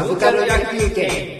[0.00, 1.36] サブカル野球券。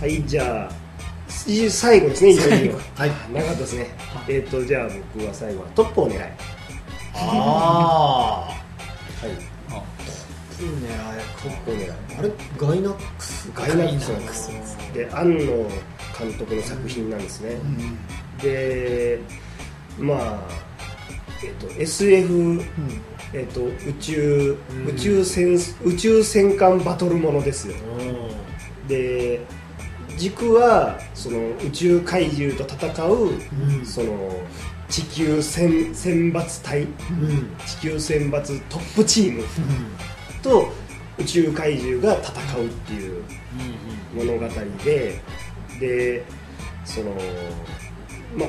[0.00, 0.72] はいじゃあ
[1.46, 2.32] い最後ですね
[2.96, 3.10] はい。
[3.32, 3.86] なかったですね。
[4.28, 6.18] えっ、とじゃあ僕は最後はトップを狙い。
[6.18, 6.32] はい。
[7.14, 9.32] ああトね
[11.50, 11.90] ップを狙い。
[12.18, 12.32] あれ？
[12.58, 13.48] ガイナックス？
[13.54, 14.08] ガイナックス。
[14.08, 14.48] なんです
[14.92, 15.46] で庵野
[16.18, 17.54] 監督の作品なんですね、
[18.42, 19.20] で
[19.96, 20.40] まあ、
[21.42, 22.62] えっと SF、
[23.32, 27.74] えっと宇宙、宇宙戦宇宙戦艦バトルものですよ。
[28.88, 29.40] で
[30.16, 33.30] 軸はその宇宙怪獣と戦う、
[33.78, 33.86] うん。
[33.86, 34.40] その
[34.88, 36.82] 地球選選抜隊。
[36.82, 37.56] うん。
[37.66, 39.44] 地球選抜トップチーム
[40.42, 40.70] と
[41.18, 43.22] 宇宙怪獣が戦うっていう
[44.14, 44.48] 物語
[44.84, 45.20] で
[45.78, 46.24] で
[46.84, 47.14] その
[48.36, 48.48] まあ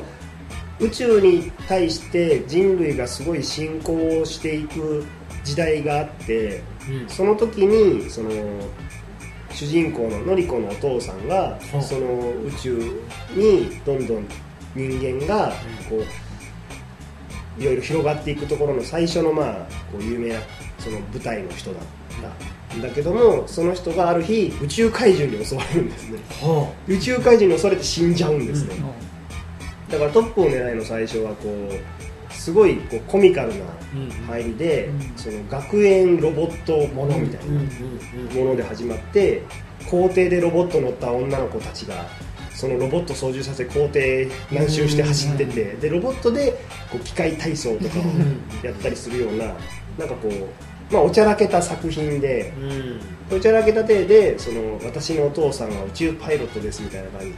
[0.82, 5.06] 宇宙に対して人類がすごい進行していく
[5.44, 6.62] 時代があって
[7.08, 8.32] その時にその
[9.52, 11.82] 主人公ののりこのお父さんがうん。
[11.82, 12.78] その宇宙
[13.36, 14.28] にどんどん
[14.76, 15.52] 人間が
[15.90, 19.54] こういろいろ広がっていくところの最初のまあ
[19.92, 20.40] こう有名な
[20.80, 22.62] その舞台の人だった。
[22.78, 26.20] んだけどもその人がある日宇宙怪獣に襲われるんですね。
[26.42, 28.76] は宇宙怪獣に襲われて死んじゃうんですね、
[29.92, 33.66] だからトップを狙いの最初はこうすごいこうコミカルな
[34.28, 37.62] 入りで、その学園ロボットものみたいな
[38.34, 39.44] もので始まって
[39.90, 42.06] 校庭でロボット乗った女の子たちが
[42.54, 46.52] そのロボット操縦させ校庭何周して走っててでロボットで
[46.92, 49.46] こう機械体操とかをやったりするような
[49.98, 52.54] なんかこう、まあ、おちゃらけた作品で
[53.32, 57.36] おちゃらけた体でその私のお父さんは宇宙パイロットですみたいな感じで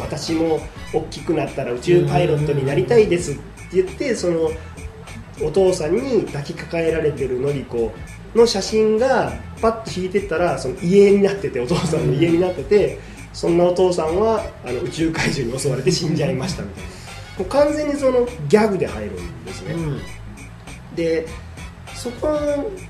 [0.00, 0.60] 私も
[0.92, 3.40] 大きくなったら宇宙パイロットになりたいですって
[3.82, 4.50] 言ってその
[5.42, 7.92] お父さんに抱きかかえられてるのりこ
[8.34, 12.98] の写真がパッと引いてったらその家になっててお父さんの家になってて
[13.32, 16.98] そんなお父さんはあの宇宙怪獣に襲われて死んじゃいましたみたいな。
[17.38, 19.74] もう完全にそのギャグで入るんですね、
[20.96, 21.26] で
[21.94, 22.28] そこ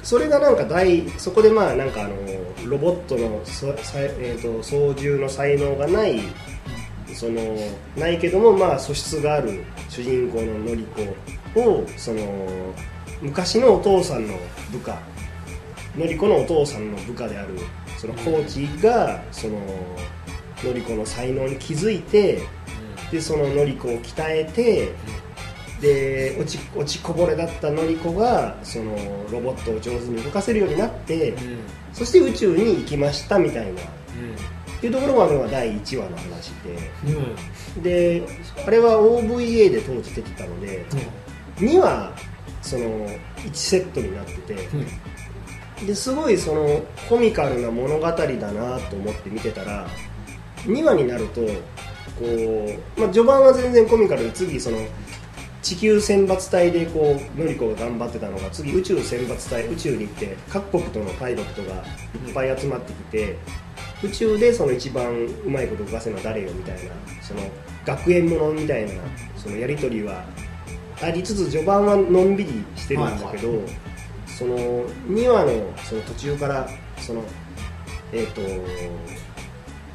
[0.03, 2.17] それがなんか大そこでまあなんかあの
[2.67, 6.21] ロボットのえー、と操縦の才能がない
[7.19, 7.43] その
[7.97, 10.87] ないけどもまあ素質がある主人公ののり
[11.55, 12.73] 子をその
[13.21, 14.35] 昔のお父さんの
[14.71, 14.97] 部下
[15.97, 17.59] のり子のお父さんの部下である
[17.97, 19.59] そのコーチがその
[20.63, 22.39] のり子の才能に気づいて
[23.11, 24.95] でそののり子を鍛えて
[25.81, 28.95] で落ち落ちこぼれだったのり子がその
[29.33, 31.35] ロボットを上手に動かせるようになって
[31.93, 33.81] そして宇宙に行きましたみたいな
[34.87, 38.21] いうところがあるのが第1話の話で。
[38.21, 38.23] で
[38.67, 40.85] あれは OVA で当時出てたので
[41.57, 42.13] 2話
[42.63, 44.57] その1セットになってて。
[45.87, 49.87] ですごいそのコミカルな物語だなと思って見てたら
[50.65, 51.41] 2話になると
[52.19, 52.25] こ
[52.97, 54.79] う、まあ、序盤は全然コミカルで次その
[55.63, 61.85] 地球選抜隊でこうのが頑張ってたのが次宇宙選抜隊宇宙に行って各国とのパイロットが
[62.27, 63.37] いっぱい集まってきて
[64.03, 65.13] 宇宙でその一番
[65.45, 67.41] うまいこと動かせるのは誰よみたいなその
[67.85, 68.93] 学園ものみたいな
[69.37, 70.25] そのやり取りは
[71.03, 73.63] ありつつ序盤はのんびりしてるんだけど、
[74.27, 77.23] その2話のその途中からその
[78.13, 78.41] えっ、と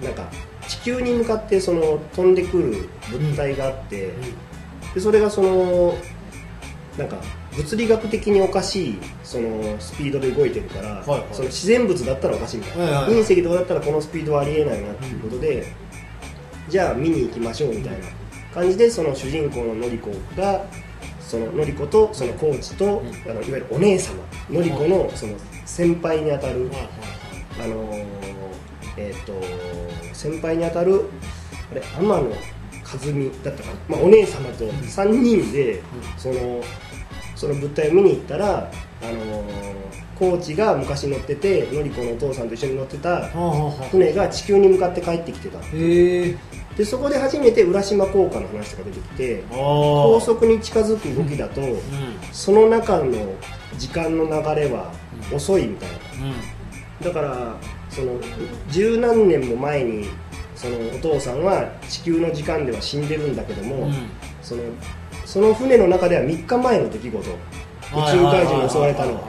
[0.03, 0.29] なんか
[0.67, 4.13] 地球に向かってその飛んでくる物体があって、
[4.93, 5.95] でそれがその
[6.97, 7.17] なんか
[7.57, 11.25] 物理学的におかしいそのスピードで動いてるから、はいはい。
[11.31, 13.03] その自然物だったらおかしいみたいな、はいはい。
[13.03, 15.67] はい隕石とかだったらこのスピードはありえないなっていうことで、
[16.69, 18.23] じゃあ見に行きましょうみたいな。
[18.53, 20.63] 感じでその主人公ののり子が
[21.19, 26.69] そののり子とそのコーチと、あのいわゆるお姉様のり子のその先輩にあたる、
[27.59, 28.05] あのー
[28.97, 29.33] えっ、と
[30.13, 31.05] 先輩にあたる
[31.71, 35.81] あれ天野和美だったかな、まあ、お姉様と3人で、
[36.17, 36.61] その
[37.43, 39.83] その物体を見に行ったら、あのー
[40.17, 43.29] コーチが昔乗っててのり子のお父さんと一緒に乗ってた
[43.91, 45.59] 船が地球に向かって帰ってきてた。
[46.77, 51.61] でそこで初めて浦島効果の話が出てきて高速に近づく動きだと、
[52.31, 53.11] その中の
[53.77, 54.31] 時間の流
[54.61, 54.93] れは
[55.33, 55.97] 遅いみたいな。
[57.07, 57.55] だから
[57.89, 58.17] その
[58.69, 60.07] 十何年も前に
[60.55, 63.89] そのお父さんは地球の時間では死んでるんだけども、
[64.43, 64.61] その
[65.33, 67.17] その船の中では3日前の出来事。
[67.17, 67.23] 宇
[67.91, 69.21] 宙怪獣に襲われたのは。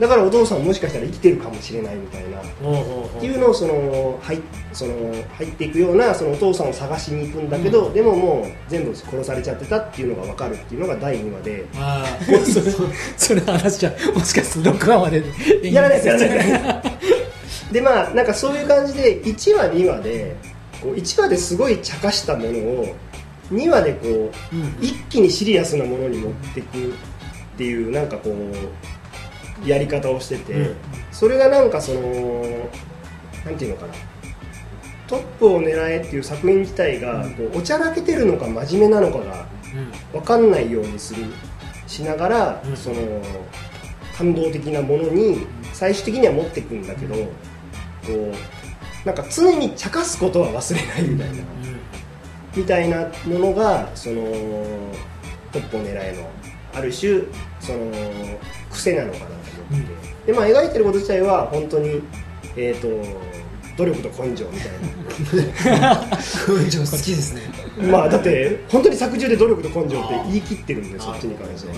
[0.00, 2.40] だからお父さんもしかしたら生きてるかもしれないみたいな。
[2.40, 2.42] っ
[3.20, 4.40] ていうのをその入
[4.72, 4.94] その
[5.36, 11.66] 入っていくようなそのお父さんを探しに行くんだけど、うん、でももう全部殺されちゃってたっていうのが分かるっていうのが第2話で。
[11.76, 12.70] ああそれ
[13.18, 15.22] それ話じゃもしかすると6話まで。
[15.70, 20.36] やらないですやらないですでまあなんかそういう感じで1話2話で
[20.80, 22.96] こう1話ですごい茶化したものを
[23.50, 24.08] 2話でこ
[24.52, 26.92] う、うん、一気にシリアスなものに持っていくっ
[27.56, 30.76] ていうなんかこうやり方をしてて、うん、
[31.12, 32.00] それがなんかその
[33.44, 33.94] なんていうのかな。
[35.06, 39.46] トップを狙えっていう作品自体がこうおちゃらけてるのか真面目なのかが
[40.12, 41.26] 分かんないようにする
[41.86, 42.96] しながら、うん、その
[44.16, 47.22] 感動的なものに最終的には持っていくんだけど、こ
[48.08, 51.34] うなんか常に茶化すことは忘れないみたいな、
[52.56, 54.22] みたいなものがその
[55.52, 56.28] トップを狙えの
[56.74, 57.22] ある種
[57.60, 57.90] その
[58.70, 59.32] 癖なのかなと
[59.70, 62.02] 思って、うん、でまあ描いてること自体は本当に
[62.56, 63.34] えっ、ー、と
[63.76, 65.96] 努力と根性みたいな。
[66.48, 67.42] 根性好きですね
[67.90, 71.74] まあだって本当に作中で努力と根性って言い切ってるんでそっちに関しては、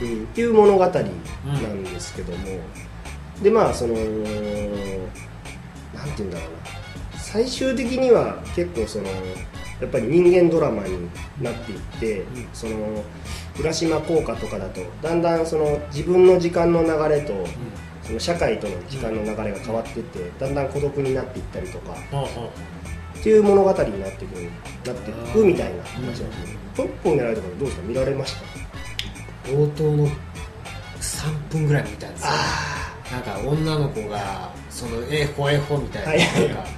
[0.00, 2.38] うん、っていう物語なんですけども、
[3.36, 4.18] うん、でまあそのなんて
[6.18, 6.56] 言うんだろうな。
[7.18, 9.06] 最終的には結構その
[9.80, 11.08] やっぱり人間ドラマに
[11.40, 13.04] なっていって、うん、その
[13.60, 17.32] 浦島効果とかだとだんだんその自分の時間の流れと、
[18.02, 24.32] その社会との時間の流れが変わっていってだんだん孤独になっていったりとか、っていう物語になっていく
[24.86, 27.82] なっていくみたいな話なんですね、トップを狙いとかどうですか？
[27.82, 28.36] 見られまし
[29.44, 29.50] た？
[29.50, 30.08] 冒頭の
[31.00, 32.30] 3分ぐらい見たんですよ。
[33.12, 36.70] なんか女の子がそのえほえほみたいな,、はい、なんか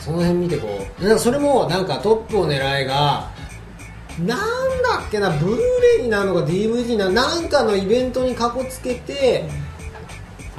[0.00, 1.04] その辺見てこう。
[1.04, 3.30] なんかそれもなんかトップを狙いが
[4.18, 4.38] なん
[4.82, 9.44] だっけなブルーレイになるのか DVD になるなんかのイベントにかこつけて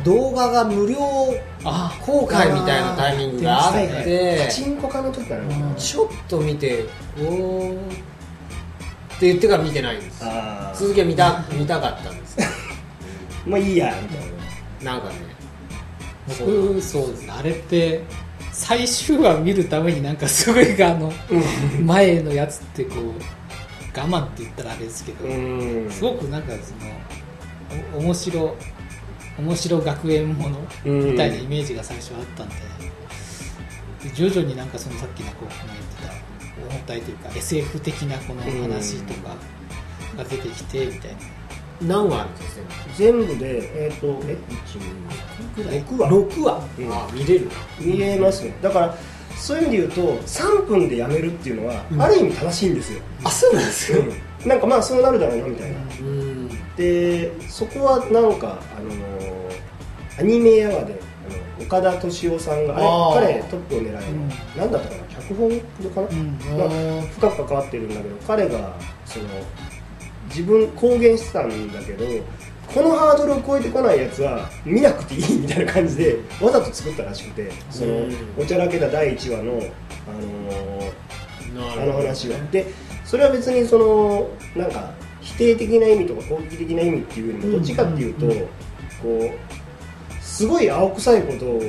[0.04, 0.98] 動画が無料
[2.04, 6.86] 公開みたいなタイミングがあってチンコ化の時かなちょっと見て
[7.19, 10.24] おおって言ってから見てないんです
[10.75, 12.38] 続きは見た見たかったんです
[13.45, 14.19] まあいいやみたい
[14.83, 15.16] ななんかね
[16.28, 18.01] 僕そうですねあれて
[18.51, 21.12] 最終話見るためになんかすごいあの
[21.83, 26.74] 前のやつってこう我慢って言ったらあれですけどすごくなんかそ
[27.98, 28.56] の面白
[29.38, 32.56] 面白学園ものみたいなイメージが最初あったんで
[34.03, 39.36] で徐々になんかそのさっきのこう言ってた重たいというか SF 的なこの話とか
[40.18, 41.40] が出てきてみたいな。
[41.81, 42.63] 何話あるんですか？
[42.95, 44.38] 全部でえっ、ー、とえ
[45.56, 46.10] 6話。
[46.10, 47.50] 6話、うん、あ見れる。
[47.80, 48.54] 見れますね。
[48.62, 48.98] だから
[49.36, 53.01] そういう意味で言うと3分でやめるっていうのは、ある意味正しいんですよ。
[53.24, 54.04] あそうなんですよ、
[54.44, 55.78] うん、なんかまあそうなるだろうなみたいな、
[56.78, 58.92] でそこはなんかあの
[60.19, 65.04] アニメやわであの岡田敏夫さんがあれ彼トップを狙いの、うん、なんだったかな？
[65.16, 65.50] 脚本
[65.89, 68.75] かな、うん、まあ、深く関わってるんだけど彼が
[69.06, 69.25] その
[70.31, 72.06] 自分公言してたんだけど
[72.74, 78.07] このハードルを超えてこないやつは見なくていいみたいな感じでわざと作ったらしくてその
[78.38, 79.62] おちゃらけた第1話の、
[80.07, 80.12] あ
[81.57, 82.66] のー、あの話はで
[83.04, 88.25] それは別にそのなんか否定的な意味とか攻撃的な意味っていうよりもどっちかっていうと、
[89.01, 91.62] こうすごい青臭いことを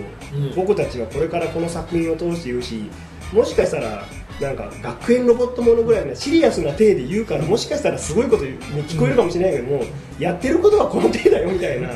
[0.56, 2.90] 僕たちはこれからこの作品を通して言うし
[3.32, 4.04] もしかしたら
[4.40, 9.84] なんか学園ロボットものぐらいのシリアスな体で言うからもしかしたらすごいことに聞こえるかもしれないけども、
[10.18, 11.90] やってることはこの体だよみたいな。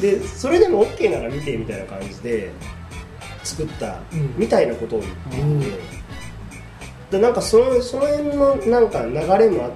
[0.00, 2.50] でそれでも OK なら見てみたいな感じで
[3.44, 4.00] 作った
[4.36, 5.12] みたいなことを言っ
[5.60, 5.78] ていて、
[7.12, 9.14] でなんかそのその辺のなんか流
[9.44, 9.72] れもあっ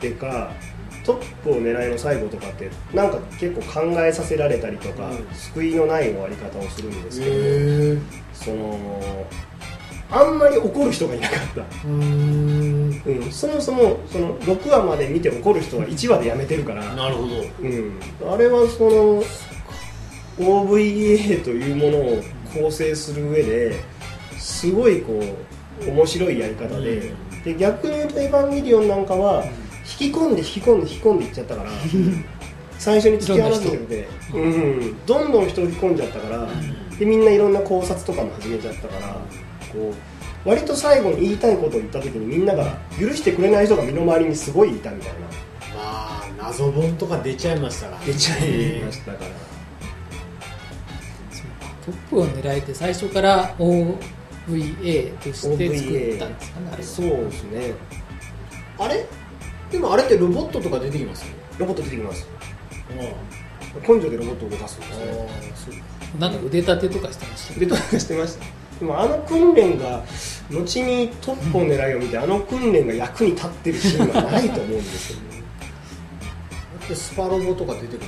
[0.00, 0.50] てか
[1.04, 7.26] トップを狙いの最後とかってなんか結構考えさせられたりとか、救いのない終わり方をするんですけ
[7.96, 8.00] ど
[8.32, 9.26] その
[10.12, 11.88] あんまり怒る人がいなかった。
[11.88, 16.84] うん、そもそもその6話まで見て怒る人は1話でやめてるから。
[16.94, 17.28] なるほど、
[17.60, 17.98] うん、
[18.34, 19.24] あれはその
[20.38, 23.74] OVA というものを構成する上で
[24.38, 25.18] すごいこ
[25.86, 26.98] う面白いやり方で。
[26.98, 29.44] うん、で逆に言うと「エヴァンゲリオン」なんかは
[30.00, 31.70] 引き込んで引き込んで引き込んでいっちゃったから
[32.78, 36.48] 最初に突き放してて、うん、どんどん人を引き込んじゃったから、
[36.98, 39.16] でみんないろんな考察とかも始めちゃったから
[39.72, 39.94] こ
[40.44, 45.20] う割と最後に言いたいことを言った時にみんなが許してくれない人が身の回りにすごいいたみたいな。
[45.20, 45.26] ま
[45.76, 48.04] あ謎本とか出ちゃいましたから。
[48.04, 49.30] 出ちゃいましたから、
[51.86, 57.74] トップを狙えて最初から OVA として作ったんですかねそうですね。
[58.78, 59.06] あれ？
[59.70, 61.24] でもあれってロボットとか出てきます
[61.58, 62.26] ロボット出てきます。
[63.88, 64.98] 根性でロボットを動かすんです
[65.70, 65.82] ね。
[66.18, 68.44] なんか腕立てとかしてました腕立てしてました
[68.82, 70.02] でもあの訓練が
[70.50, 75.42] 後にトップを狙いを見て、あの訓練が役に立ってるシーンはないと思うんですよね。
[76.88, 78.00] でスパロボとか出てく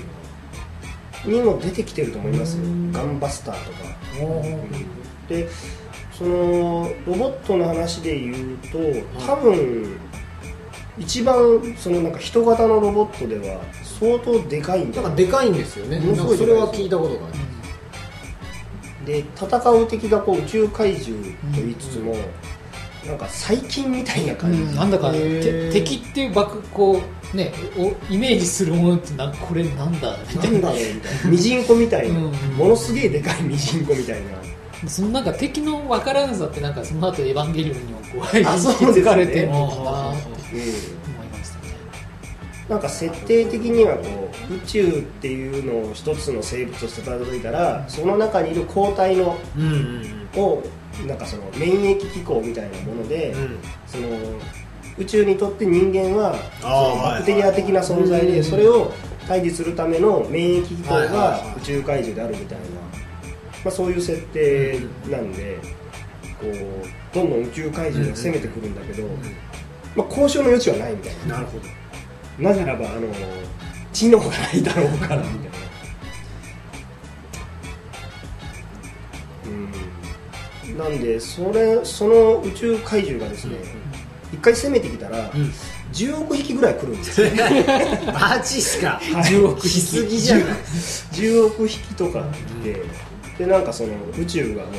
[1.27, 2.65] るにも出てきてると思いますよ。
[2.91, 3.79] ガンバスターとか、
[4.21, 5.29] うん。
[5.29, 5.49] で
[6.11, 8.79] そのロボットの話で言うと
[9.25, 9.97] 多分
[10.99, 11.37] 一番
[11.79, 13.61] そのなんか人型のロボットでは
[14.01, 16.01] 相当でかいんじゃないなんかでかいんですよね。
[16.17, 17.44] それは聞いたことがある
[19.05, 22.15] で戦う敵がこう宇宙怪獣と言いつつも、
[23.07, 27.01] なんか細菌みたいな感じ、うん、なんだか敵っていう爆こ
[27.33, 30.55] うねおイメージするものってなこれなんだみたな。
[30.55, 31.31] いんだろうみたいな。
[31.31, 32.33] ミジンコみたいな、うん。
[32.57, 34.31] ものすげえでかいミジンコみたいな。
[34.31, 39.49] なそのなんか敵の分からなさってなんかその後エヴァンゲリオンにもこうあそうですね。
[40.99, 41.04] うん
[42.69, 49.37] なんか設定的にはこう宇宙っていうのを一つの生物として例えたらその中にいる抗体の
[50.37, 50.63] を
[51.07, 53.43] なんかその免疫機構みたいなもので、うん。
[53.43, 54.09] うんその
[54.97, 58.93] 宇宙にとって人間はバクテリア的な存在でそれを
[59.27, 62.71] 対峙するための免疫機構がはい宇宙怪獣であるみたいな、ま
[63.67, 64.81] あ、そういう設定
[65.11, 65.59] なんで
[66.41, 69.09] こうどんどん宇宙怪獣が攻めてくるんだけど、
[69.97, 71.35] まあ、交渉の余地はないみたいな。
[71.35, 71.84] なるほど
[72.39, 73.09] なぜならばあの
[73.93, 75.59] 知能がないだろうからみたいな。
[80.67, 80.79] うん。
[80.79, 83.57] なんでそれその宇宙怪獣がですね、
[84.33, 85.53] 一回攻めてきたら、うん。
[85.93, 87.31] 10億匹ぐらい来るんですよ。
[88.13, 89.69] マジっすか？10億匹。
[89.69, 90.45] しすぎじゃない
[91.13, 92.25] 10億匹とか
[92.63, 92.83] 来て、
[93.39, 94.73] でなんかその宇宙がもう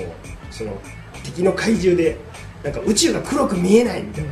[0.52, 0.78] その
[1.24, 2.18] 敵の怪獣で
[2.64, 4.32] なんか宇宙が黒く見えないみたいな、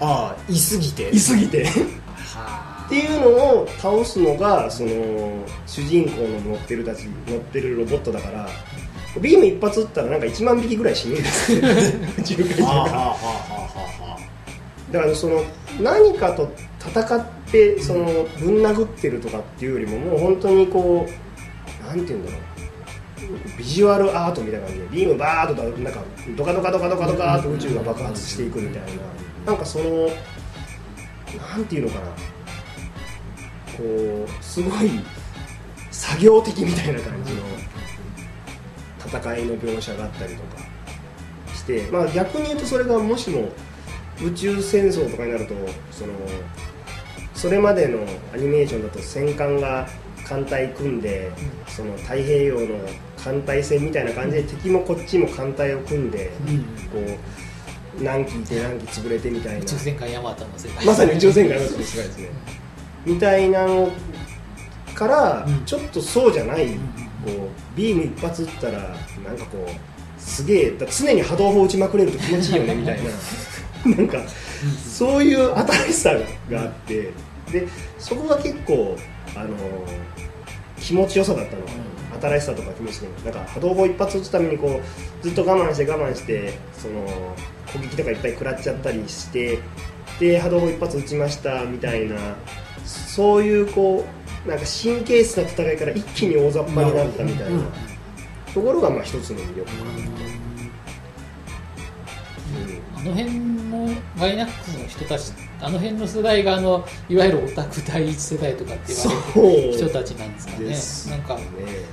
[0.00, 1.10] ああいすぎて。
[1.10, 1.64] いすぎて。
[1.64, 4.90] は っていうのを倒すのがその
[5.66, 8.48] 主人公の乗ってるたち乗ってるロボットだから
[9.20, 11.58] ビーム一発撃ったらなんか1万匹ぐらい死ぬんですよ。
[12.18, 13.16] 宇宙怪あはあは獣があは
[14.00, 14.18] あはあ
[14.90, 15.44] だからその
[15.82, 16.50] 何かと
[16.80, 18.04] 戦ってその
[18.40, 22.40] ぶん殴ってるとかっていうよりももう本当にこうなんていうんだろう。
[23.58, 26.00] ビジュアルアートみたいな感じでビームバーッとなんか
[26.34, 28.88] ドカドカドカドカドカーと宇宙が爆発していくみたいな
[29.48, 30.08] なんかその
[31.36, 32.06] なんていうのかな。
[33.78, 34.90] こうすごい
[35.90, 37.42] 作業的みたいな感じの
[39.06, 40.58] 戦いの描写があったりとか
[41.54, 43.48] して、まあ、逆に言うとそれがもしも
[44.20, 45.54] 宇宙戦争とかになると
[45.92, 46.12] その
[47.34, 48.00] それまでの
[48.34, 49.88] アニメーションだと戦艦が
[50.26, 51.30] 艦隊組んで、
[51.68, 52.66] その太平洋の
[53.16, 56.58] 艦隊戦みたいな感じで敵もこっちも艦隊を組んで、うん。
[56.58, 57.47] こう
[58.02, 59.60] 何機いて何機潰れてみたいな。
[59.60, 60.86] 宇宙戦艦ヤマトの世界。
[60.86, 62.28] まさに宇宙戦艦の世界ですね。
[63.04, 63.90] みたいなの
[64.94, 65.64] からうん。
[65.64, 66.74] ちょっとそうじゃない、こ
[67.26, 68.78] うビーム一発撃ったら
[69.24, 73.10] なんかこうすげえだ常に波動砲撃ちまくれると気持ちいいよねみたいな。
[73.96, 74.18] なんか
[74.84, 76.14] そういう新しさ
[76.50, 77.12] があって。
[77.52, 77.66] で
[77.98, 78.96] そこが結構
[79.34, 79.56] あの
[80.78, 81.62] 気持ちよさだったの
[82.20, 87.34] 新しさとか気持ちいいなんか波動砲一発撃つためにこうずっと我慢して我慢してその
[87.72, 89.58] 攻撃とかいっぱい食らっちゃったりして
[90.20, 92.16] で波動砲一発撃ちましたみたいな
[92.84, 94.04] そういうこ
[94.46, 97.66] うなんか神経質な戦いから一気に大雑把になったみたいなうん
[98.54, 100.38] ところがまあ一つの魅力かなと。
[102.96, 110.64] あの辺のガイナックスの人たちあの辺の世代があのいわゆるオタク第一世代とかって言われる人たちなんですかね。
[110.66, 111.42] ですなんかね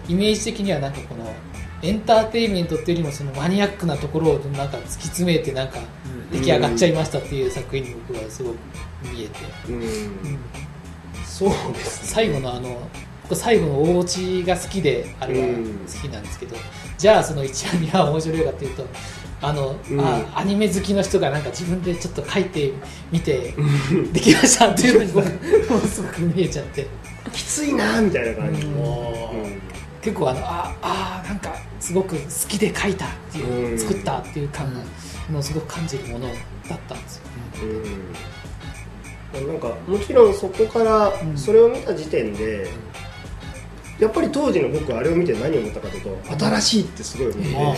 [0.08, 1.34] イメージ的にはなんかこの
[1.82, 5.80] エンターテインメントっていうよりもそのマニアックなところをなんか突き詰めてなんか
[6.32, 8.58] 出来上がっちゃいましたっていう作品に僕はすごく
[9.12, 9.82] 見えて、うん。
[9.82, 10.40] うん。
[11.26, 12.88] そうです最後のあの
[13.24, 15.66] 僕最後の大落ちが好きであれはうん。
[15.86, 16.56] 好きなんですけど、
[16.98, 18.88] じゃあその一話には面白いかっていうと
[19.42, 20.00] あの、うん。
[20.00, 22.74] あアニメ好きの人がなんか自分でちょっと書いて
[23.12, 23.54] みて
[24.14, 25.26] できましたっていうのに 僕
[25.72, 26.88] もうすごく見えちゃって。
[27.34, 28.74] きついなみたいな感じ、うん。
[28.74, 29.62] うん
[30.02, 33.80] 結構あのああなんかすごく好きで書いたっていう、うん。
[33.80, 34.72] 作ったっていう感
[35.32, 37.24] のすごく感じるものだったんですよ。
[39.34, 39.48] うん。
[39.48, 41.36] なんかもちろんそこからうん。
[41.36, 42.70] それを見た時点で、
[44.00, 47.76] やっぱり当時の僕あれを見て何を思ったかというと新しいってすごい思って、えはあはあは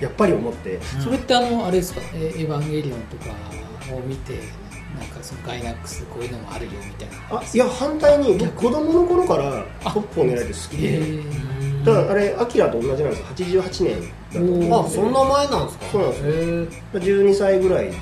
[0.00, 0.80] やっぱり思って。
[1.02, 3.30] それってあのあれですか「エエヴァンゲリオン」とか
[3.94, 4.32] を見て
[4.98, 7.38] なんかそのガイナックスこういうのもあるよみたいな。
[7.38, 10.88] あいや反対に僕子供の頃からトップを狙えて好きで。
[10.94, 11.22] へー
[11.82, 13.20] あだからあれアキラと同じなんです
[13.54, 13.62] よ。
[13.62, 14.00] 88年
[14.32, 15.84] だと思うんであそんな前なんですか？
[15.92, 16.28] そうなんですよ。
[16.28, 16.98] へえ。
[16.98, 17.94] 12歳ぐらいで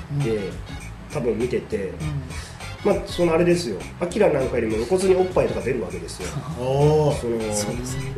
[1.11, 1.91] 多分見てて、
[2.83, 3.77] まあそのあれですよ。
[3.99, 6.29] アキラなんかよりも露骨におっぱいとか出るわけですよ。
[6.59, 7.37] おその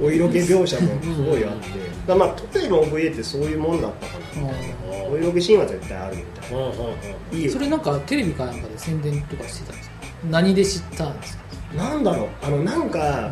[0.01, 1.67] お色気描写もすごいあって。
[2.07, 5.05] だまあトテの OVA ってそういうもんだったかなみたいな。
[5.09, 7.37] お色気シーンは絶対あるみたいな。
[7.37, 7.51] いいよ。
[7.51, 9.95] それなんかテレビかなんかで宣伝とかしてたんですか？
[10.29, 11.43] 何で知ったんですか？
[11.75, 12.27] なんだろう。
[12.41, 13.31] あのなんか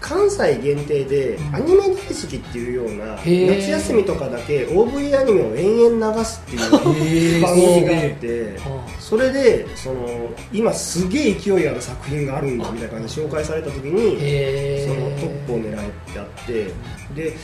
[0.00, 1.96] 関西限定でアニメ大好
[2.28, 3.58] きっていうようなー。
[3.58, 16.72] 夏休みとかだけ OVA アニメを延々流すっていう 番組があってはそれでその今すげえ勢いある作品があるんだみたいな感じで紹介された時にへそのトップを狙えってあって
[17.14, 17.36] で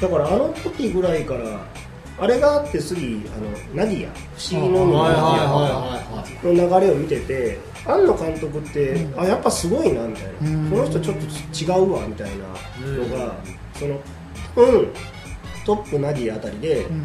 [0.00, 1.60] だからあの時ぐらいから
[2.18, 5.20] あれがあって次あのナディア不思議のナディ
[6.50, 9.20] アの流れを見てて庵野監督って、うん。
[9.20, 10.70] あやっぱすごいなみたいな、うん。
[10.70, 13.34] この人ちょっと違うわみたいなのが、
[13.74, 14.00] その
[14.56, 14.88] うん。
[15.64, 16.96] トップナディアあたりで、うん。
[16.96, 17.04] うん。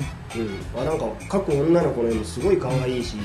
[0.80, 3.20] あなんか各女の子の絵もすごい可愛いし、う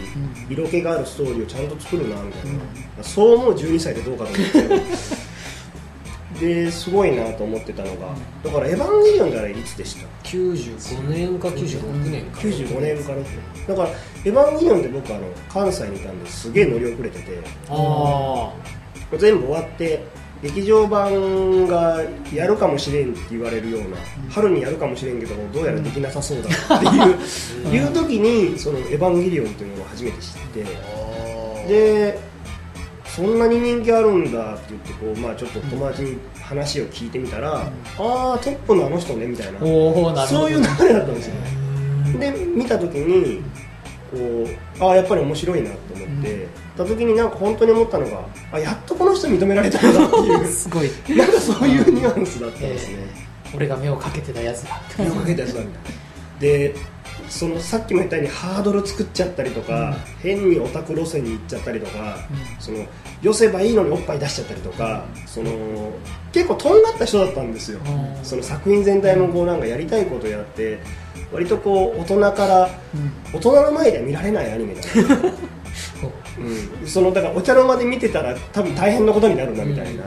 [0.51, 0.53] ん。
[0.53, 2.59] 色気があるストーリーをちゃんと作るなみたいな、
[2.99, 3.05] うん。
[3.05, 5.26] そう思う12歳でどうかと思って
[6.39, 8.15] ですごいなと思ってたのが
[8.45, 12.41] だから「エヴァンゲリオン」がいつでした？95年か96年か。
[12.41, 13.19] 95年から
[13.69, 13.89] だから
[14.25, 16.53] 「エヴァンゲリオン」って僕あの関西にいたんです。
[16.53, 17.41] げえ乗り遅れてて。
[17.69, 18.53] あ
[19.19, 20.05] 全部終わって
[20.43, 22.03] 劇場版が
[22.33, 23.97] やるかもしれんって言われるような、
[24.31, 30.65] 春にやるかもしれんけどもどうやらできなさそうだっていう,、いう時にその「エヴァンゲリオン」っていうのを初めて知って。
[30.65, 32.19] あで
[33.17, 37.63] そんなに人気あるんだって言ってこう、まあ、ちょっと友達に話を聞いてみたら、あ
[37.97, 39.59] あトップのあの人ねみたいな。
[39.59, 41.35] そういう流れだったんですよ
[42.19, 43.43] で見た時に
[44.11, 44.19] こ
[44.81, 46.47] うああやっぱり面白いなと思って、
[46.77, 48.21] た時になんか本当に思ったのが
[48.53, 50.91] あやっとこの人認められたんだっていうすごい。
[51.17, 52.99] なんかそういうニュアンスだったんですね、
[53.55, 54.79] 俺が目をかけてたやつだ。
[54.95, 55.79] 手をかけたやつだみた。
[55.79, 55.97] いな
[56.39, 56.75] で
[57.29, 62.61] そのさっきも言ったようにハードル作っちゃったりとか、変にオタク路線に行っちゃったりとか、うん。
[62.61, 62.85] その
[63.23, 65.51] 寄せばいいのにおっぱい出しちゃったりとか、その
[66.33, 68.25] 結構とんがった人だったんですよ、うん。
[68.25, 70.79] その作品全体もこうなんかやりたいことやって
[71.33, 73.13] 割とこう大人からうん。
[73.33, 75.17] 大人の前では見られないアニメだな、
[76.39, 76.85] う。
[76.85, 80.05] ん、そのだからお茶の間で見てたら多分大変なことになるなみたいな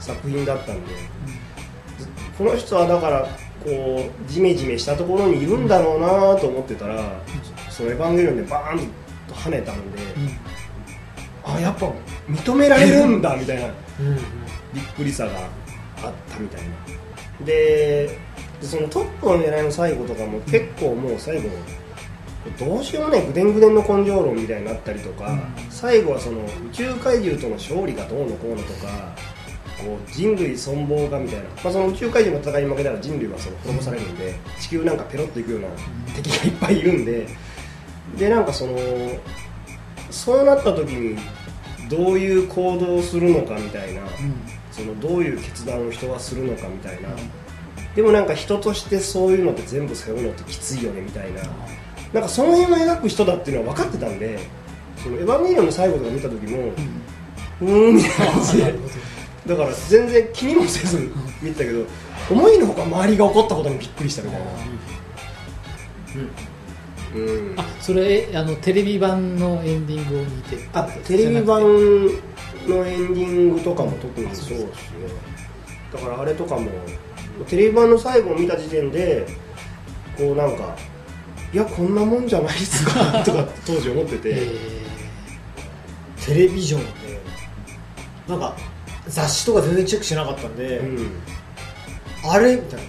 [0.00, 0.94] 作品だったんで、
[2.36, 3.28] この人はだから
[3.64, 6.08] こうジメジメしたところにいるんだろうな
[6.40, 7.20] と思ってたら、
[7.70, 8.88] そのエヴァンゲリオンでバーン
[9.26, 9.98] と跳ねたんで、
[11.44, 11.92] あやっぱ
[12.28, 14.16] 認められるんだみたいなうん
[14.72, 15.32] びっくりさが
[16.02, 17.44] あったみたいな。
[17.44, 18.18] で
[18.60, 21.48] でそのトップの狙いの最後とかも結構もう最後
[22.58, 25.38] どうしようもないぐでんぐでんの根性論みたいになったりとか、
[25.70, 29.14] 最後はその宇宙怪獣との勝利がどうのこうのとか
[29.78, 35.68] こう人類存亡がみたいな、まあ、その宇宙怪獣の戦いに負けたら人類はその滅ぼされるんで地球なんかペロッといくような
[36.14, 37.26] 敵がいっぱいいるんで。
[38.16, 38.78] でなんかその
[40.10, 41.18] そうなった時に
[41.90, 44.00] どういう行動をするのかみたいな、
[44.72, 47.10] そのどういう決断を人はするのかみたいな、
[47.94, 51.42] でもなんか人としてそういうのって全部背負うのってきついよねみたいな、
[52.14, 54.18] なんかその辺を描く人だっていうのは分かってたん。
[54.18, 54.38] で
[55.02, 56.72] そのエヴァンゲリオンの最後とか見た時も、
[57.60, 58.74] うーんみたいな感じで
[59.48, 61.86] だから全然気にもせず見てたけど
[62.30, 64.46] 思いのほか周りが起こったことにびっくりしたみたいな。
[67.14, 67.54] うん。
[67.58, 70.68] あそれあのテレビ版のエンディングを見て。
[70.74, 71.68] あテレビ版の
[72.86, 74.68] エンディングとかも特にそうですね。
[75.94, 76.70] だからあれとかも
[77.46, 79.26] テレビ版の最後を見た時点で
[80.18, 80.76] こうなんか
[81.54, 84.78] いやこんなもんじゃないっすかとか当時思ってて、え
[86.26, 87.20] テレビジョンで
[88.28, 88.54] なんか
[89.08, 91.10] 雑誌とか全然チェックしなかったんで、うん。
[92.24, 92.56] あれ？
[92.56, 92.86] みたいな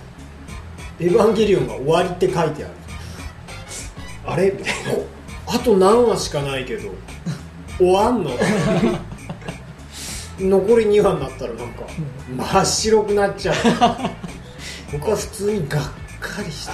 [1.00, 2.74] 「エヴァンゲリオンが終わり」って書いてある。
[4.26, 4.52] あれ？
[4.52, 5.00] みたいな。
[5.56, 6.90] あと何話しかないけど
[7.78, 8.32] 終わんの？
[10.40, 11.84] 残り2話になったらなんか
[12.38, 13.56] 真っ白くなっちゃう。
[14.94, 15.84] 僕は普通にがっ
[16.20, 16.74] かりした。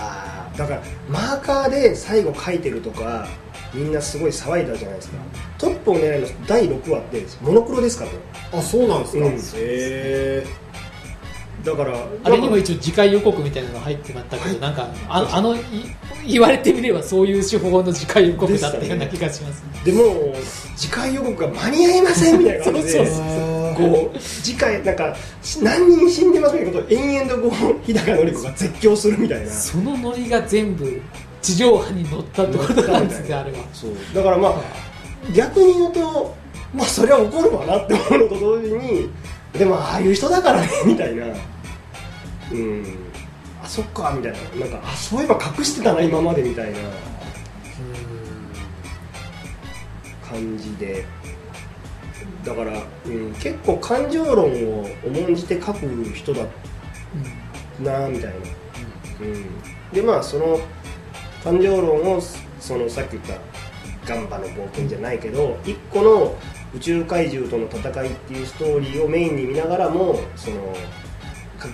[0.58, 3.28] だからマーカーで最後書いてるとか
[3.74, 5.18] みんなすごい騒いだじゃないですか
[5.58, 8.06] トップを狙いの第6話ってモノクロですか
[8.52, 9.34] とあそうなんですか、うん。
[9.34, 10.46] へえ
[11.64, 15.60] だからあれにも一応次回予告みたいなのが入ってまったけど、なんかああのい
[16.28, 19.64] 言われてみればそういう手法の次回予告だったような気がします。
[19.64, 20.36] ねでも
[20.76, 29.52] 次回予告が間に合いませんみたいな感じでそうそうこう次回なんかし何人死んでますみたいなことを延々とこう日高のり子が絶叫するみたいな。
[29.52, 31.02] そのノリが全部
[31.42, 33.58] 地上波に乗ったってことなんですねあれは。
[33.74, 33.92] そう。
[34.14, 34.54] だからまあ
[35.34, 36.36] 逆に言うと
[36.74, 39.10] まあそれは怒るわなって思うのと同時に
[39.58, 41.26] でもああいう人だからね みたいな。
[42.52, 42.86] うん。
[43.64, 44.66] あそっかみたいな。
[44.66, 46.78] なんかあそういえば隠してたな今までみたいな。
[50.30, 51.06] 感じで。
[52.44, 52.74] だから、
[53.08, 56.44] うん、結構感情論を重んじて書く人だ
[57.80, 58.36] なみたいな、
[59.22, 59.46] うん、うん、
[59.92, 60.60] でまあその
[61.44, 62.22] 感情論を
[62.60, 63.34] そのさっき言った
[64.08, 66.36] ガンバの冒険じゃないけど一個の
[66.76, 70.76] 宇宙怪獣との戦いっていうストーリーをメインに見ながらもその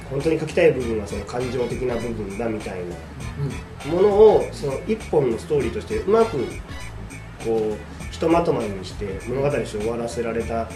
[0.10, 2.80] 本当に書きたい部分はその感情的な部分だみたい
[3.86, 6.38] なものをその一本のストーリーとしてうまく
[7.44, 10.70] こうひとまとまりにして物語として終わらせられた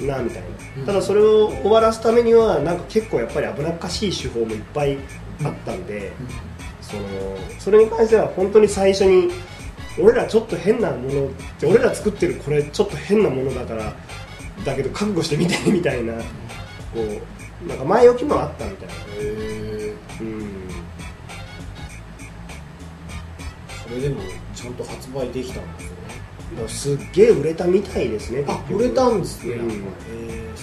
[0.00, 0.42] なみたい
[0.78, 0.86] な。
[0.86, 4.98] ただそれを終わらすためにはなんか結構やっぱり危なっかしい手法もいっぱい
[5.44, 6.12] あったんで
[6.80, 7.02] その
[7.58, 9.30] それに関しては本当に最初に
[9.98, 13.92] 俺らちょっと変なものって俺ら作ってるこれちょっと変なものだから
[14.64, 16.20] だけど覚悟してみてみたいなこ
[17.64, 18.94] うなんか前置きもあったみたいな。
[18.94, 20.46] へえうん。
[23.84, 24.20] それでも
[24.54, 26.68] ちゃんと発売できたんですね。
[26.68, 29.70] すっげえ売れたみたいですねあ売れたんですね、うん、
[30.10, 30.56] えー、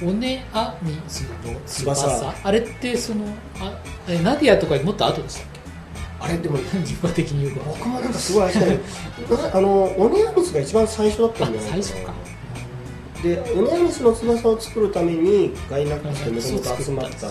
[0.00, 2.34] そうオネアミスの翼。
[2.42, 3.26] あれってその
[3.60, 3.78] あ
[4.22, 5.55] ナディアとかもっと後でしたっけ？
[6.18, 12.14] あれでも自分的に言う僕もなんかすごいあのオネアミスが一番最初だったんじゃないかな最初か。
[13.22, 17.28] でオネアミスの翼を作るためにガイナックスでもともと集まった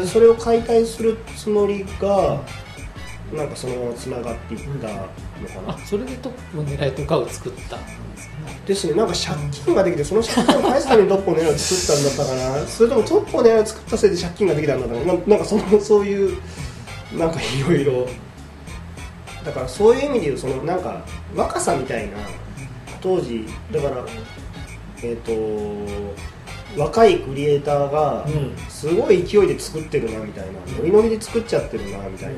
[0.00, 2.40] でそれを解体するつもりが
[3.34, 4.98] なんかそのままつながっていったのか
[5.66, 8.34] な、あそれでトップを狙いとかを作ったんですね。
[8.66, 8.94] ですね。
[8.94, 12.66] なんか借金ができてその借金を返すためにトップを狙いを作ったんだったかな。
[12.66, 15.12] それともトップを狙いを作ったせいで借金ができたんだったかな。
[15.26, 16.38] なんかそのそういう
[17.16, 18.08] なんかいろいろ。
[19.44, 22.18] だからそういう意味でいうそのなんか若さみたいな
[23.00, 24.04] 当時だから
[25.02, 26.14] えっ、ー、と
[26.76, 28.26] 若いクリエイターが
[28.68, 32.28] すごい勢いで作ってるなみたいなノリノリで作っちゃってるなみたい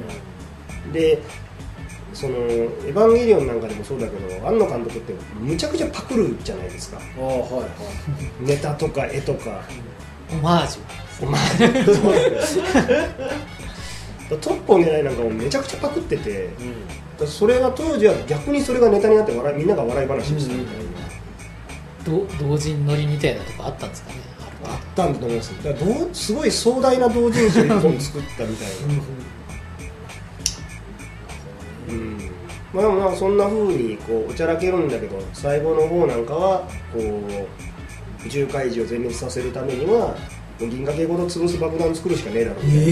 [0.87, 1.21] な、で
[2.15, 2.37] その
[2.87, 7.01] 「エヴァンゲリオン」なんかでもそうだけど庵野監督ってむちゃくちゃパクるじゃないですか。
[7.19, 7.67] あ、はいは
[8.43, 9.63] い、ネタとか絵とか。
[10.33, 11.27] オマージュ。
[11.27, 13.61] オマージュ
[14.39, 16.51] トップを狙いなんかもめちゃくちゃパクってて、
[17.21, 20.55] うん、それが当時は逆にそれがネタになって笑いみんなが笑い話にした。
[20.55, 20.83] みたいな、
[22.13, 24.17] うん、同人乗りみたいなとこあったんですかね？
[24.63, 25.65] あったんだと思います。
[25.65, 28.75] だからどすごい壮大な同人誌を1本作ったみたいな。
[31.89, 32.21] うん
[32.73, 36.61] まあまあそんなふうにこうおちゃらけるんだけど最後の方なんかは
[36.93, 40.15] こう宇宙怪獣を全滅させるためには
[40.61, 42.91] 銀河系ごと潰す爆弾を作るしかねえだろうみたいな、え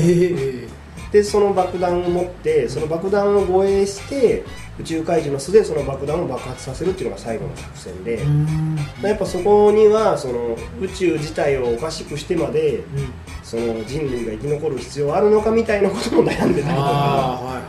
[0.67, 0.69] ー
[1.13, 4.45] でその爆弾を持ってその爆弾を護衛して
[4.79, 8.21] 宇宙怪獣の巣でその爆弾を爆発させるっていうのが最後の作戦で。
[9.03, 12.85] やっぱそこにはその宇宙自体をおかしくしてまで、うん、
[13.43, 17.41] その人類が生き残る必要あるのかみたいなことも悩んでたりとか。
[17.43, 17.63] あ,、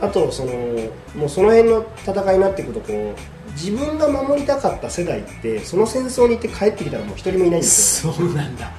[0.00, 0.52] あとその
[1.16, 8.12] もうその辺の戦いになっていくとこう自分が守りたかった世代ってその戦争に行って帰ってきたらもう一人もいないんですよ。
[8.12, 8.70] そうなんだ。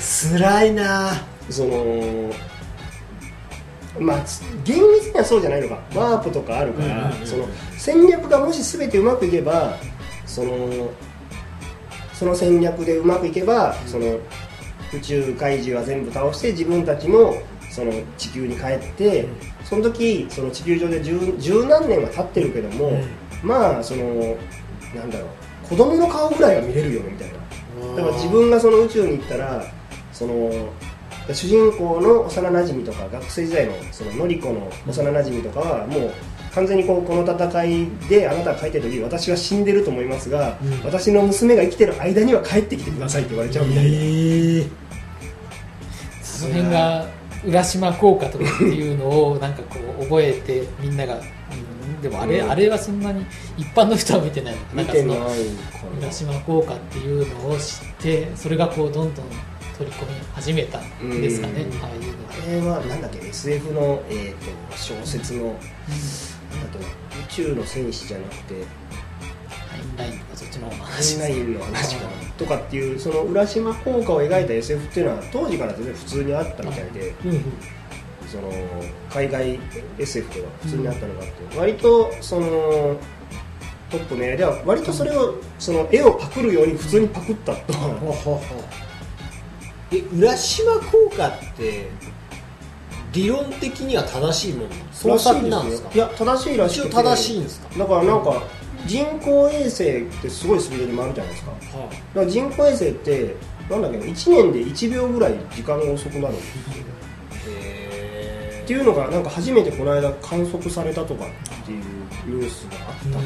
[0.00, 1.12] 辛いな。
[1.50, 2.32] その
[3.98, 4.24] まあ、
[4.64, 5.78] 厳密にはそうじゃないのか。
[5.94, 9.76] ワープとかあるから、その戦略がもし全てうまくいけば
[10.26, 10.90] その
[12.14, 14.18] その戦略でうまくいけばその
[14.94, 17.34] 宇宙怪獣は全部倒して自分たちも
[17.70, 19.28] その地球に帰って
[19.64, 22.92] その時その地球上で十十何年は経ってるけども、
[23.42, 24.36] まあその
[24.94, 25.26] なんだろ
[25.64, 27.96] う子供の顔ぐらいは見れるよみたいな。
[27.96, 29.64] だから自分がその宇宙に行ったら
[30.12, 30.72] その
[31.32, 36.12] 主人公の幼なじみとか学生時代のそののりこの幼なじみとかはもう
[36.54, 44.70] 完全にここの戦いであなたが書いてる時私は死んでると思いますが、うん、私の娘が生きてる間には帰ってきてくださいって言われちゃうみたいな、えー、
[46.22, 47.06] その辺が
[47.44, 53.24] 浦島効果とかっていうのをなんかこう覚えてみんなが、うん、でもあれ、うん、あれはそんなに
[53.56, 54.54] 一般の人は見てない。
[54.74, 55.14] のかな
[56.00, 59.26] 浦島効果っていうのを知ってそれがこうどんどん
[59.78, 61.98] 取り込み始めたんですかね、ああい。
[61.98, 64.32] うのあれはなんだっけ SF の、えー
[64.70, 66.82] と、小説の、うん、と宇
[67.28, 68.64] 宙の戦士じゃなくて
[69.70, 77.44] タイムラインとかそっちの話タイムラインの話かなとかっていうその浦島効果を描いた SF っていうのは当時から全然普通にあったみたいで、うん、
[78.28, 78.50] その
[79.10, 79.58] 海外
[79.98, 82.96] SF では普通にあったのがあって、割とその
[83.90, 87.74] トップの絵では割とそれをその絵をパクるように普通にパクったと、
[89.92, 91.88] え浦島効果って
[93.12, 95.90] 理論的には正しいもの創作なんですか？
[95.94, 97.78] いや正しいらしい正しいんですか？
[97.78, 98.42] だからなんか
[98.86, 103.36] 人工衛星ってすごいスピードで回るじゃないですか,、はあ、だから人工衛星って
[103.70, 106.84] なんだっけ1年で1秒ぐらい時間が遅くなるんですよ
[108.62, 111.84] っていうのがなんか初めてこの間観測されたとかっていう
[112.26, 113.24] ニュースがあったか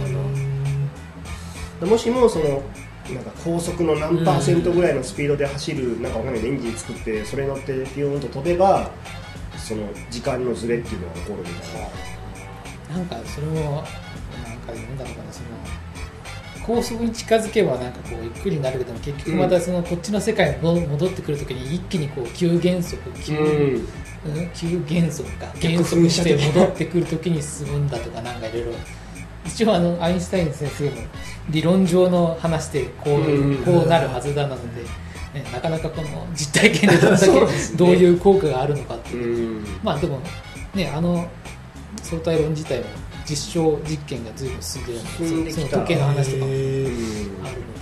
[1.80, 1.86] な。
[1.86, 2.62] もしもその
[3.14, 8.90] なんか高速の何パーセントぐらいのスピードで走る、なんかわかんないエンジン作ってそれに乗ってピヨーンと飛べば
[9.56, 12.16] その時間のズレっていうのが起こるみたいな。
[12.96, 13.86] なんかそれもなんか
[14.68, 15.46] 読んだのかなその
[16.66, 28.72] 高速に近づけばなんかこうゆっくりになるけども結局またそのこっちの世界に戻ってくるときに一気にこう急減速急,、うん、急減速か減速して戻ってくるときに進むんだとかなんかいろいろ
[29.46, 30.96] 一応あのアインシュタイン先生も
[31.50, 40.20] 理論上の話でこう,、こうなるはずだなので、ね、なかなかこの実体験でどれだけどういう効果があるのかっていう、まあでも
[40.74, 41.28] ねあの
[42.02, 42.86] 相対論自体も
[43.28, 47.76] 実証実験が随分進んでるのでその時計の話とかもあるので。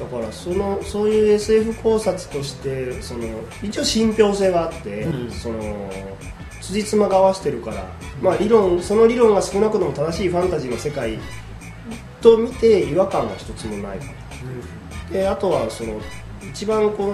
[0.00, 3.28] だからそのそういう SF 考察としてその
[3.62, 5.90] 一応信憑性があって、うん、その
[6.62, 7.84] 辻褄が合わせてるから、
[8.22, 11.18] まあ、理論その理論が少なくとも正しいファンタジーの世界
[12.20, 13.98] と見て違和感は一つもない。
[13.98, 14.04] か
[15.08, 16.00] うん、であとはその
[16.50, 17.12] 一番こ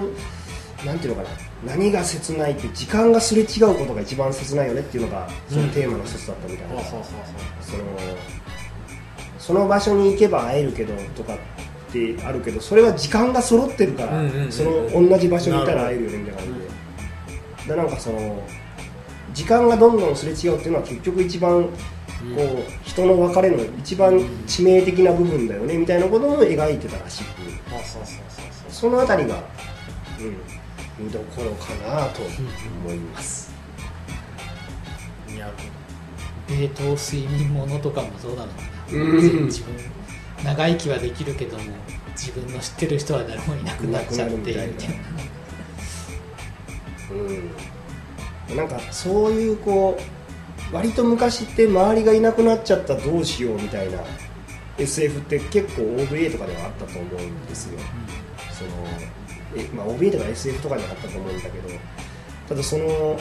[0.83, 1.29] うなんていうのか
[1.63, 7.03] な何が切ないって時間がすれ違うことが一番切ないよねっていうのがそのテーマの一つだったみたいな、うん、その
[9.37, 11.37] その場所に行けば会えるけどとかっ
[11.91, 18.43] てあるけどそれは時間が揃ってるから、その同じ場所にいたら会えるよねみたいな感じで、でなんかその
[19.39, 24.13] 時間がどんどんすれ違うっていうのは結局一番こう人の別れの一番
[24.45, 27.27] 致命的な部分だよねみたいなことも描いてたらしく、
[28.69, 29.41] その辺りが、
[30.99, 33.53] うん、見どころかなと思います。
[35.29, 39.73] なるほど冷凍睡眠ものとかもそうなのかな、うん、自分
[40.43, 41.63] 長生きはできるけども
[42.11, 44.73] 自分の知ってる人は誰もいなくなっちゃってみたいな。
[47.11, 47.68] うん
[48.55, 49.97] なんかそういうこ
[50.71, 53.99] う割と昔って周りがいなくなっちゃったどうしようみたいな
[54.77, 58.69] SF って結構 OVA とかではあったと思うんですよ、うん、その
[59.55, 61.69] え、まあ、OVA とか SF とかではあったと思うんだけど
[62.47, 63.19] ただその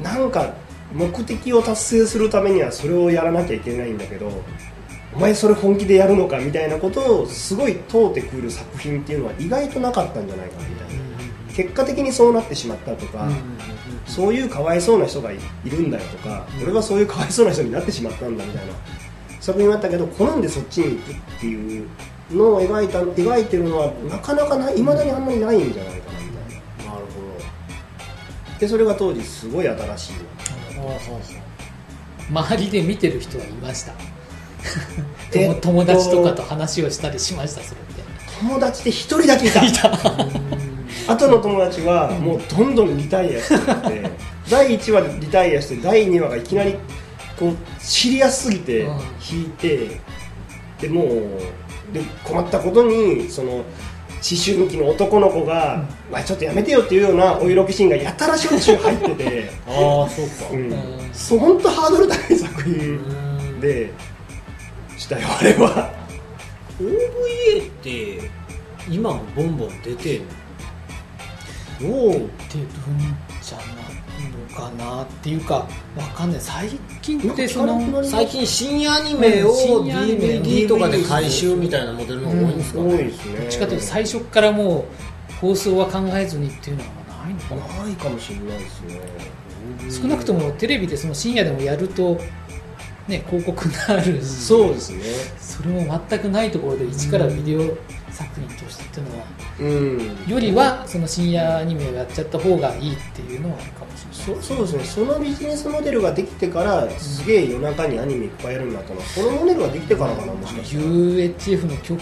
[0.00, 0.54] なんか
[0.92, 4.30] 目的を達成するためにはそれをやらなきゃいけないんだけど
[5.14, 10.99] お前それ本気でやるのかみたいなことをすごい問うてくる作品っていうのは意外となかったんじゃないかみたいな。
[11.62, 13.28] 結果的にそうなってしまったとか、
[14.06, 18.72] そういうかわいそうな人がいるんだよとか、俺はそういうかわいそうな人になってしまったんだみたいな。
[19.40, 21.88] 作品があったけど好んでそっちに行くっていう
[22.30, 26.92] のを描いた描いてるのはなかなかないまだにあんまりないんじゃないかなみたいな。
[26.92, 28.58] なるほど。
[28.58, 30.12] でそれが当時すごい新しい。
[32.30, 33.92] 周りで見てる人はいました。
[35.60, 38.02] 友達とかと話をしたりしましたそれって。
[38.40, 39.64] 友達で一人だけいた。
[39.64, 40.59] いた
[41.10, 44.10] 後の友達はもうどんどんリタイアしてって
[44.50, 46.76] 第1話でリタイアして第2話がいきなり
[47.38, 48.86] こうシリアスすぎて
[49.30, 50.00] 引いて
[50.80, 53.64] でもうで困ったことにその思
[54.22, 60.74] 春期の男の子が、うん、ちょっとやめてよっていうようなお色気シーンがやたらしょっちゅう入ってて ああそうか、うん、
[61.12, 63.90] そう本当ハードル高い作品で
[64.96, 65.90] したよあれは。
[66.80, 68.30] OVA って
[68.88, 70.39] 今もボンボン出てるど
[71.88, 72.68] うってるん
[73.42, 73.66] じゃない
[74.30, 75.66] のかなっていうか
[75.96, 76.40] わかんない。
[76.40, 76.68] 最
[77.00, 79.50] 近ってその最近深夜アニメを
[79.84, 83.38] DVD とかで回収みたいなモデルのが多いんですか、ね、多いですね。
[83.38, 84.86] どっちかというと最初からも
[85.30, 86.88] う放送は考えずにっていうのは
[87.24, 87.84] ないのかな。
[87.84, 89.00] ないかもしれないですね。
[89.90, 92.20] 少なくともテレビでその深夜でもやると
[93.08, 95.02] ね、広告になるそうですね。
[95.40, 97.76] それも全くないところで一からビデオ
[98.12, 99.26] 作品としてっていうのは、
[99.60, 104.42] うん、よりはその深夜アニメをやっちゃった方がいいっていうのはあるかもしれない。
[104.42, 104.84] そそうですね。
[104.84, 110.84] そのビジネスモデルができてからすげえ夜中にアニメいっぱいやるんだったのこのモデルができてからかなもしかしたら。
[110.84, 112.00] UHF の曲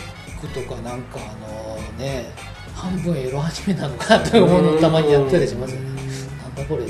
[0.55, 2.27] とかなんかあのね
[2.75, 5.91] 半分エロアニメなのかなと思うのたまにやったりしますよね。
[6.43, 6.85] なんだこれ。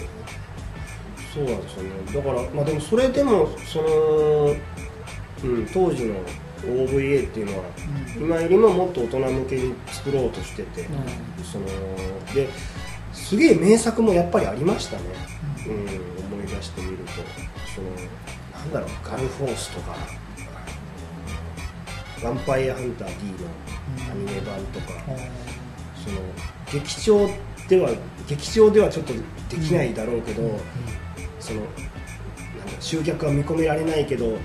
[1.33, 1.91] そうなんですよね。
[2.15, 4.55] だからまあでもそれでもその、
[5.45, 6.15] うん、当時の
[6.65, 7.65] OVA っていうのは、
[8.17, 10.89] うん、今よりももっと大人向けに作ろうとしてて、うん、
[11.45, 11.67] その
[12.35, 12.49] で
[13.13, 15.03] すげえ名作もやっぱりありましたね、
[15.67, 15.73] うん、
[16.37, 17.13] 思い出してみると。
[17.75, 17.91] その
[18.59, 19.95] なんだろうガルフォースとか
[22.19, 23.51] 「ヴァンパイアハンター D」の
[24.11, 24.87] アニメ版とか、
[26.05, 26.19] その
[26.73, 27.31] 劇場
[27.69, 27.91] では
[28.27, 29.21] 劇場ではちょっとで
[29.65, 30.59] きないだろうけど、
[31.39, 31.63] その
[32.81, 34.39] 集客は見込められないけど、うん、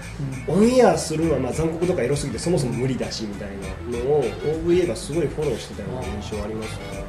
[0.47, 3.49] オンエアするのはまあ残酷とかエロすぎてそもそも無理だしみたい
[3.91, 7.03] なのを OVA がすごいフォローしてたような印象ありますね。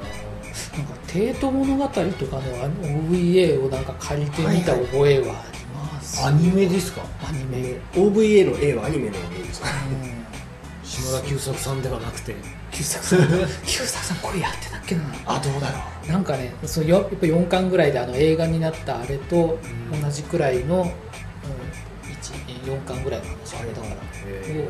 [0.76, 2.42] なんか帝都物語とかの
[2.82, 6.32] OVA をなんか借りてみた覚えはあります、はい。
[6.34, 7.02] はい、アニメですか？
[7.26, 7.78] アニメ。
[7.94, 10.23] OVA の A はアニメの A ですか、うん、
[10.84, 12.34] 島田久作さんではなくて。
[12.70, 13.20] 久作さん？
[13.64, 15.02] 久作さんこれやってたっけな？
[15.26, 16.12] あどうだろう。
[16.12, 19.58] なんかねそのよやっぱ4巻ぐらいであの映画になったあれと
[20.02, 20.88] 同じくらいの、うん、
[22.70, 24.02] 4巻ぐらいの話あれだからをア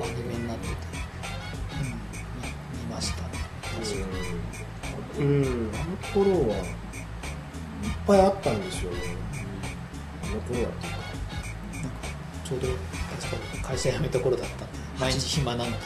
[0.07, 0.74] ニメになってて、
[1.81, 3.29] うん、見ましたね。
[5.18, 5.70] うん。
[5.74, 6.64] あの頃はいっ
[8.07, 8.98] ぱいあったんですよね、
[10.24, 10.98] うん、あの頃はっていうか。
[12.44, 12.68] ちょうど
[13.66, 15.70] 会社辞めた頃だったんで毎日暇なの。
[15.70, 15.76] で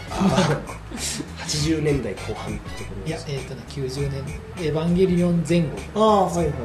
[1.46, 4.22] 80年代後半ってこといやえっ、ー、とね90年
[4.66, 5.68] 「エヴァンゲリオン」前後。
[5.94, 6.46] ああはいはい。
[6.46, 6.58] そう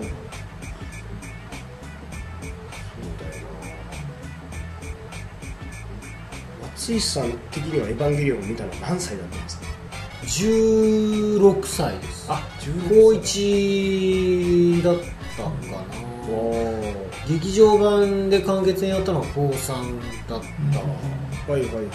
[3.19, 3.43] だよ
[6.61, 6.67] な。
[6.73, 9.65] 松井さん的には「エヴァンゲリオン」を見たのは何歳だったんですか
[10.23, 12.25] ？16歳です。
[12.29, 14.97] あ高1だっ
[15.37, 16.03] たんかな。
[17.27, 20.47] 劇場版で完結にやったのは高3だった、
[21.49, 21.87] うん、はいはいはい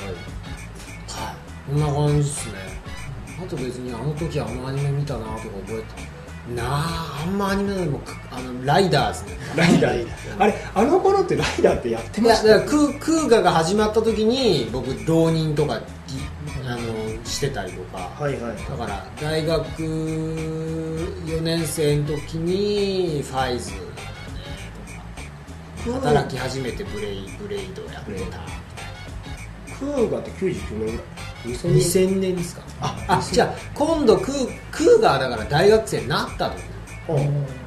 [1.68, 2.54] こんな感じっすね。
[3.40, 6.18] あと別にあの時あのアニメ見たなとか覚えて。
[6.54, 8.00] なああんまアニメよりも
[8.30, 9.36] あのライダーですね。
[9.54, 10.06] ライダー
[10.38, 12.48] あれあの頃ってライダーってやってました？
[12.48, 15.78] いやクークーガが始まった時に僕浪人とかあ
[16.76, 23.78] のしてたりとか、はいはい、だから大学4年生の時にファイズ、ね、
[25.84, 26.00] とか。
[26.00, 28.38] 働き始めてブレイブレイドやってた。
[29.78, 30.98] クーガって99年ぐらい？
[31.54, 32.36] 2000年。
[32.36, 32.62] ですか？
[32.80, 36.56] ああじゃあ今度クークーガーだから大学生になったと。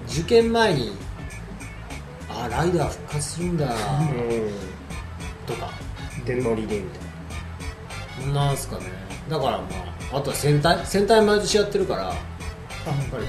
[0.09, 0.91] 受験前に
[2.29, 3.67] あライダー復活するんだ。
[5.45, 5.69] とか。
[6.25, 6.97] 電乗りでみた
[8.23, 8.83] いななんすかね。
[9.29, 9.63] だからま
[10.13, 12.09] ああとは戦隊戦隊毎年やってるから。
[12.09, 12.15] あ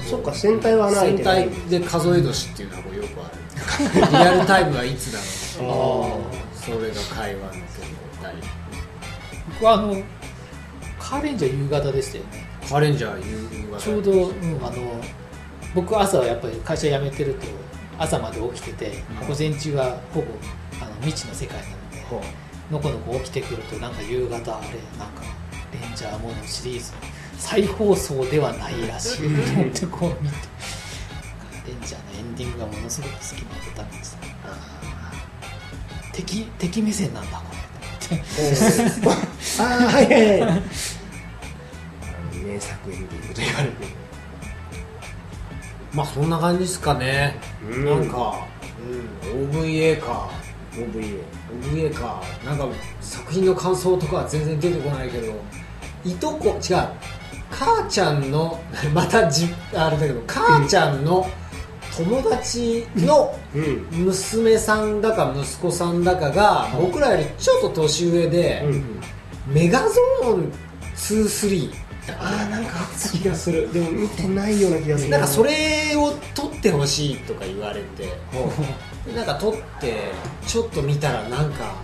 [0.09, 1.15] そっか戦隊はない。
[1.15, 4.11] 戦隊で数え年っていうのはよくある。
[4.11, 5.19] リアルタイムはいつだ
[5.63, 6.21] ろ
[6.55, 6.57] う。
[6.57, 8.33] それが会話の結構大
[9.53, 9.95] 僕はあの
[11.13, 12.47] カーレンジャー夕方でしたよね。
[12.67, 13.79] カーレンジャー夕方。
[13.79, 15.01] ちょうど、うん、あの
[15.75, 17.45] 僕朝はやっぱり会社辞めてると
[17.99, 20.27] 朝まで起きてて、うん、午前中はほぼ
[20.81, 22.27] あの未知の世界なので、
[22.71, 25.21] のこのこ起きてくるとなんか夕方あれなんか
[25.71, 26.93] レンジャーものシリーズ
[27.37, 30.35] 再放送ではないらしいと思ってこう見て。
[31.67, 34.17] レンジャーのエンディングがものすごく好きな歌なんです
[36.11, 37.63] 敵敵目線なんだこれ。
[39.59, 41.02] ああはいはいはい
[42.53, 44.03] 名作と言われて
[45.93, 47.35] まあそんな感じですかね、
[47.71, 48.47] うん、なんか、
[49.23, 50.29] うん、OVA か
[50.73, 51.23] OVA
[51.61, 52.67] OVA かなんか
[53.01, 55.33] 作品の感想とかは全然出てこないけど
[56.05, 56.77] いとこ違う。
[57.49, 58.59] 母ちゃんの
[58.93, 61.29] またじあれだけど母ちゃんの
[61.95, 63.35] 友達の
[63.91, 68.65] 娘さんだか息子さんだかが僕らよりちょっと年上で、
[69.47, 70.51] メガゾーン
[70.95, 73.71] 23ああなんかあった気がする。
[73.71, 78.09] でも見てないような気がするなんかそれを撮ってほしいとか言われて。
[79.13, 80.11] なんか撮って
[80.47, 81.75] ちょっと見たらなんか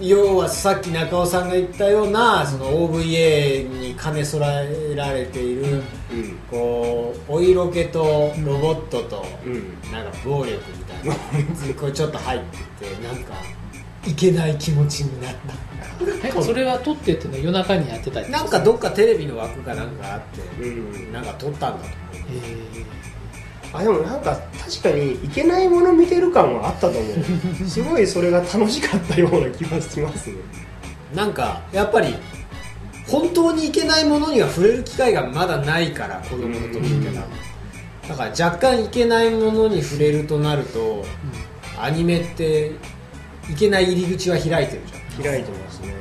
[0.00, 11.14] 要はさっき中尾さんが言ったようなその OVA に兼ね備えられている、うん、こうお色気とロボットと、うん、なんか暴力みたいな。
[11.80, 12.40] これちょっと入っ
[12.78, 13.34] ててなんか
[14.06, 16.42] いけない気持ちになった。
[16.42, 22.94] それは撮ってっての夜中にやってたりなんかどっかテレビの枠かなんかあって、うん、なんか撮ったんだと思う。
[23.72, 27.00] あでもなんか確かにいけないもの見てる感はあったと思
[27.64, 27.66] う。
[27.68, 30.36] すごいそれが楽しかったような気がしますね。
[31.14, 32.14] なんかやっぱり
[33.08, 37.22] 本当にいけないものには触れる機会がまだないから子供の時ってな
[38.08, 42.72] だから若干いけないものに触れるとなると、うん、アニメって
[43.50, 45.22] いけない入り口は開いてるじゃん。
[45.22, 45.92] 開いてますね。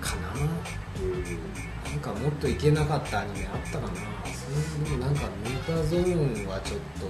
[0.00, 0.36] かな、う。
[1.04, 1.12] ん、
[1.90, 3.92] なんかもっといけなかったアニメあったかな。
[4.84, 7.06] でもなんかメガゾーンはちょっと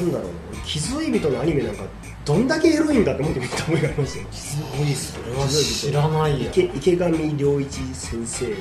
[0.00, 1.84] なんだろうな傷人のアニメなんか
[2.24, 4.24] どんだけエロいんだって思って見た覚えがありますよ。
[4.30, 8.56] すごいそれは知らないや池池上良一先生とへ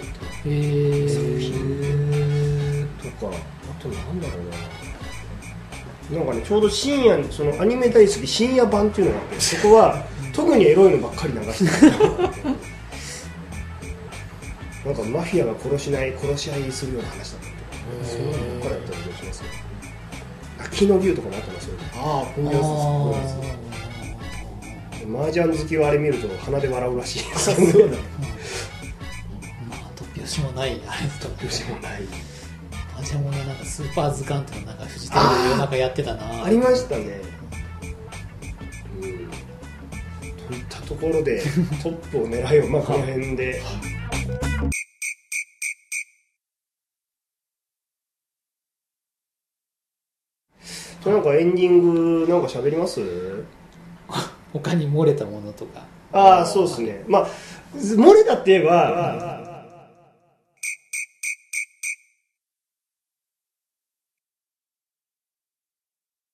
[0.45, 1.07] え
[3.01, 3.33] とかあ
[3.81, 4.55] となんだろうな
[6.11, 11.87] なんかねちょうど深夜そのアニメ大好き深夜版っていうのがあってそこは特にエロいのばっかり流して
[14.85, 17.51] なんかマフィアが殺しない殺し合いするような話だったん
[17.99, 19.45] でそのばっかりやった気がしますよ
[20.59, 22.67] 秋の竜とかもあったんですよああこういうやつで
[23.27, 23.37] す
[25.05, 27.61] 麻雀好きはあれ見ると鼻で笑うらしいそうだ、
[29.69, 32.07] まあ突拍子もないあれ突拍子もない
[33.03, 36.43] 麻雀もねなんかスーパー図鑑っていうのなんかフジテレビで夜中やってたな。
[36.45, 37.21] ありましたね。
[38.95, 39.01] うん。
[40.47, 41.41] といったところで
[41.83, 43.61] トップを狙いをまあこの辺で。
[51.05, 53.01] なんかエンディングなんか喋ります？
[54.53, 55.85] 他に漏れたものとか。
[56.13, 57.03] ああそうですね。
[57.07, 57.27] まあ
[57.75, 59.42] 漏れたって言えば